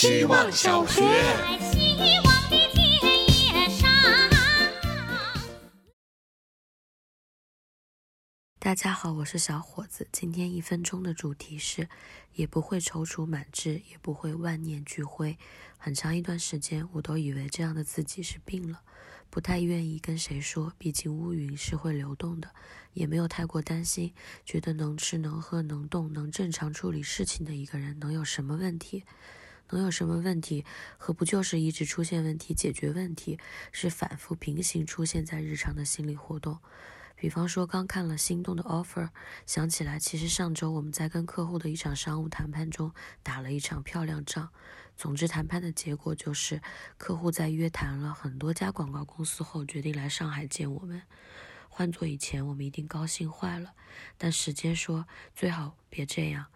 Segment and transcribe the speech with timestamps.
[0.00, 1.02] 希望小学。
[8.58, 10.08] 大家好，我是小伙子。
[10.10, 11.86] 今天一分钟的主题是：
[12.32, 15.36] 也不会踌躇满志，也不会万念俱灰。
[15.76, 18.80] 很长一段时间，我都以为这样的自己是病了，
[19.28, 20.72] 不太愿意跟谁说。
[20.78, 22.48] 毕竟乌云是会流动的，
[22.94, 24.14] 也没有太过担心。
[24.46, 29.04] 觉得能吃能喝能动能正常处理事情的一个人，能有什么问题？
[29.76, 30.64] 能有什么问题？
[30.98, 33.38] 和不就是一直出现问题解决问题？
[33.72, 36.58] 是反复平行出现在日常的心理活动。
[37.16, 39.10] 比方说，刚看了心动的 offer，
[39.44, 42.92] 想起来其实上周我们在跟客户的一场商务谈判中
[43.22, 44.48] 打了一场漂亮仗。
[44.96, 46.62] 总之，谈判的结果就是
[46.96, 51.02] 客户在约谈了很多家广告公司后，决定来上海见我们。
[51.68, 53.72] 换做以前，我们一定高兴坏了。
[54.16, 56.46] 但时间说，最好别这样。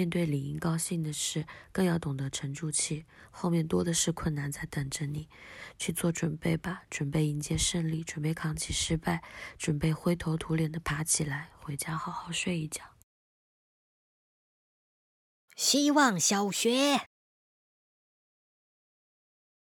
[0.00, 3.04] 面对理应高兴的事，更要懂得沉住气。
[3.30, 5.28] 后面多的是困难在等着你，
[5.76, 6.84] 去做准备吧。
[6.88, 9.22] 准备迎接胜利，准备扛起失败，
[9.58, 12.82] 准备灰头土脸的爬起来，回家好好睡一觉。
[15.54, 17.02] 希望小学，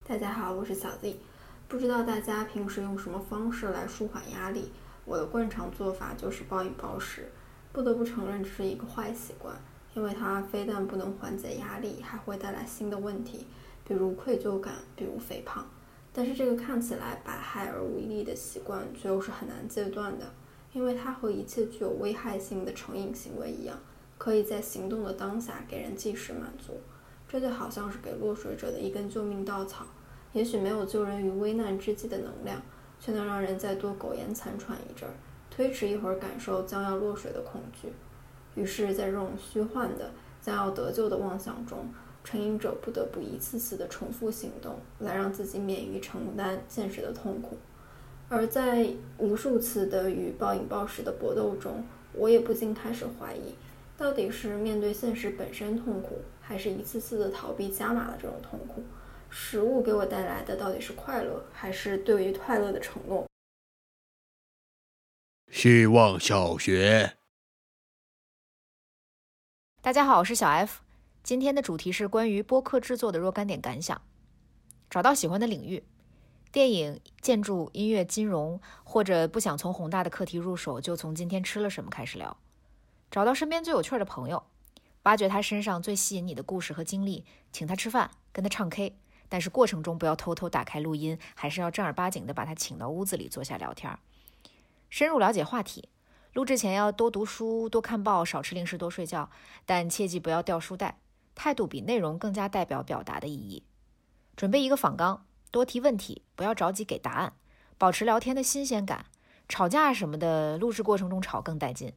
[0.06, 1.22] 大家好，我是小 Z。
[1.70, 4.74] 不知道大家平时用什么方式来舒缓压力？
[5.06, 7.32] 我的惯常做法就是暴饮暴食。
[7.72, 9.58] 不得不承认，这是一个坏习惯。
[9.94, 13.48] 因为它非但不能缓解压力，还会带来新的问题，
[13.84, 15.66] 比如愧疚感，比如肥胖。
[16.14, 20.26] 但是这个看起来百害而无一利的习惯，却又是很难戒断的，
[20.74, 23.78] 因为它和一切具有危害性的成瘾行为一样，
[24.18, 26.80] 可以在行动的当下给人即时满足。
[27.28, 29.86] 这就好像是给落水者的一根救命稻草，
[30.34, 32.62] 也许没有救人于危难之际的能量，
[33.00, 35.14] 却能让人再多苟延残喘一阵儿，
[35.52, 37.90] 推迟一会儿感受将要落水的恐惧。
[38.58, 40.10] 于是，在这种虚幻的
[40.42, 41.88] 将要得救的妄想中，
[42.24, 47.58] 成瘾者不得不一次次的重复行动，来让自己免于承担现实的痛苦。
[48.28, 53.54] 而在无数次的与暴饮暴食的搏斗中，我也不禁开始怀疑，
[53.96, 58.82] 到底是面对现实本身痛苦，还是一次次的逃避加码的这种痛苦？
[59.30, 63.28] 食物给我带来的到底是快乐，还是对于快乐的承诺？
[65.52, 67.14] 希望小学。
[69.88, 70.82] 大家好，我是小 F。
[71.24, 74.02] 今天的主题是关于播客制作的若干点感想。
[74.90, 75.82] 找到喜欢的领域，
[76.52, 82.36] 电影、建筑、音乐、金融，或者不想从宏大的课题入手，就从今天吃了什么开始聊。
[83.10, 84.44] 找到身边最有趣的朋友，
[85.04, 87.24] 挖掘他身上最吸引你的故事和经历，
[87.54, 88.94] 请他吃饭，跟他唱 K，
[89.30, 93.98] 但是过程中不要偷偷打开录音，还是要正儿八经的把他请到屋子里坐下聊天，
[94.90, 95.88] 深入了解话题。
[96.34, 99.30] 录制前要多读书、多看报、少吃零食、多睡觉，
[99.66, 101.00] 但切记不要掉书袋。
[101.34, 103.64] 态度比内容更加代表表达的意义。
[104.36, 107.34] 准备一个访纲，多提问题，不要着急给答案，
[107.78, 109.06] 保持聊天的新鲜感。
[109.50, 111.94] 吵架什么的，录制过程中吵更带劲。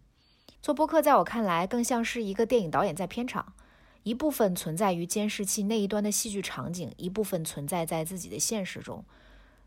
[0.62, 3.54] 做播客在我看来更像是一个电影导演在片场，
[4.02, 9.04] 一部分存在于监视器那一端的戏剧场景，一部分存在在自己的现实中。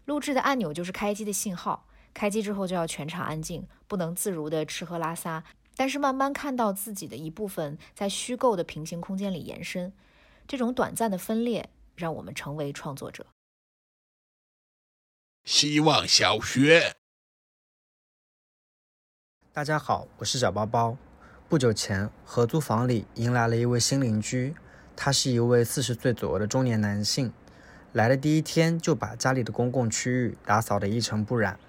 [0.05, 1.87] 录制的按钮就是开机的信号。
[2.13, 5.43] 开机之后就要全场安静，不能自如的吃喝拉撒。
[5.75, 9.91] 但是慢慢看到自己的一部分在虚构的平行空间里延伸，
[10.47, 13.25] 这种短暂的分裂让我们成为创作者。
[15.43, 16.95] 希望小学，
[19.51, 20.95] 大家好，我是小包包。
[21.49, 24.55] 不久前，合租房里迎来了一位新邻居，
[24.95, 27.33] 他是一位四十岁左右的中年男性。
[27.91, 31.59] 来的第一天就把家里的公共区域打扫得一尘不染。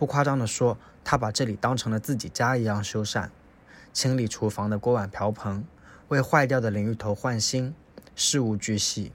[0.00, 3.28] 不夸张地说，他把这里当成了自己家一样修缮，
[3.92, 5.62] 清理厨房的锅碗瓢盆，
[6.08, 7.74] 为坏掉的淋浴头换新，
[8.16, 9.12] 事无巨细。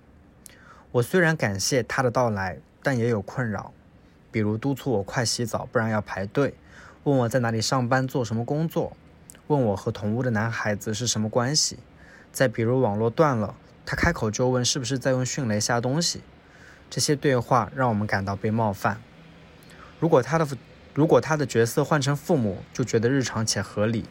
[0.92, 3.74] 我虽然感谢他的到来，但也有困扰，
[4.32, 6.54] 比如督促我快洗澡，不然要排队；
[7.04, 8.96] 问我在哪里上班，做什么工作；
[9.48, 11.78] 问我和同屋的男孩子是什么关系；
[12.32, 13.56] 再比如网络断了，
[13.88, 16.22] 他开口就问是不是在用迅雷下东西。
[16.92, 19.02] 这些对话让我们感到被冒犯。
[20.00, 20.48] 如果他的。
[20.96, 24.06] 如果他的角色换成父母，就觉得日常且合理。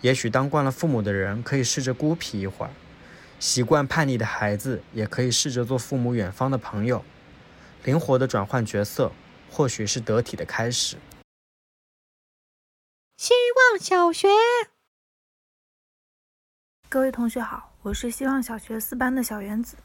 [0.00, 2.70] 也许当惯了父母的人，可以试着孤僻一会儿；
[3.38, 7.04] 习惯叛逆的孩子，也可以试着做父母远方的朋友。
[7.84, 9.12] 灵活的转换角色，
[9.50, 10.96] 或许是得体的开始。
[13.18, 13.34] 希
[13.70, 14.28] 望小学，
[16.88, 19.76] 各位同学好，我是希望小学四班的小原子，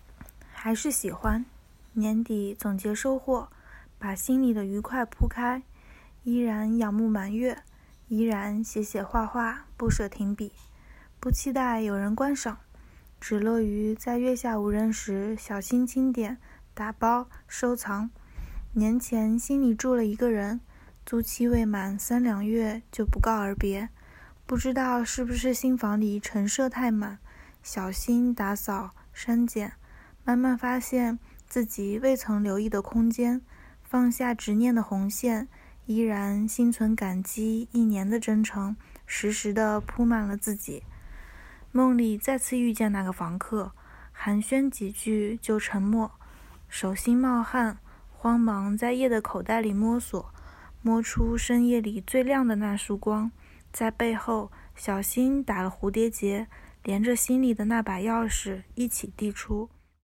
[0.54, 1.45] 还是喜欢
[1.92, 3.50] 年底总结收获，
[4.00, 5.62] 把心里的愉快铺开。
[6.27, 7.57] 依然仰慕满月，
[8.09, 10.51] 依然写写画画，不舍停笔，
[11.21, 12.57] 不期待有人观赏，
[13.21, 16.38] 只乐于在月下无人时小心清点、
[16.74, 18.09] 打包、收藏。
[18.74, 20.59] 年前心里住了一个人，
[21.06, 23.88] 租期未满三两月就不告而别。
[24.45, 27.19] 不知道是不是新房里陈设太满，
[27.63, 29.71] 小心打扫删减，
[30.25, 33.41] 慢慢发现自己未曾留意的空间，
[33.81, 35.47] 放下执念的红线，
[35.87, 38.75] 依然心存感激一年的真诚，
[39.05, 40.83] 实时的铺满了自己。
[41.71, 43.71] 梦里再次遇见那个房客，
[44.11, 46.11] 寒暄几句就沉默，
[46.67, 47.77] 手心冒汗，
[48.11, 50.33] 慌忙在夜的口袋里摸索，
[50.81, 53.31] 摸出深夜里最亮的那束光。
[53.71, 56.47] 在背后小心打了蝴蝶结，
[56.83, 59.69] 连着心里的那把钥匙一起递出。